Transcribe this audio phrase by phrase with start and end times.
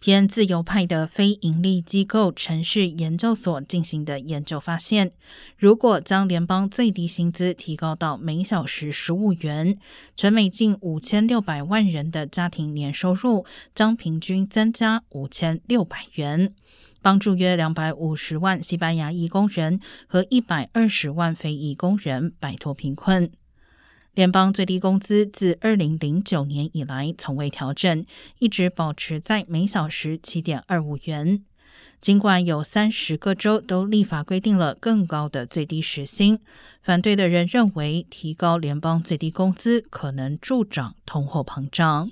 [0.00, 5.12] 偏自由派的非营利机构城市研究所进行的研究发现，
[5.58, 9.78] 如果将联邦最低薪资提高到每小时十五元，
[10.16, 13.44] 全美近五千六百万人的家庭年收入
[13.74, 16.54] 将平均增加五千六百元，
[17.02, 23.30] 帮助约两百五十万西班牙裔工人和一百二十万非裔工人摆脱贫困。
[24.14, 28.04] 联邦最低工资自二零零九年以来从未调整，
[28.38, 31.44] 一直保持在每小时七点二五元。
[32.00, 36.40] 尽管有三十个州都立法规定了更高的最低时薪，
[36.82, 42.10] 反对的人认为提高联邦最低工资可能助长通货膨胀。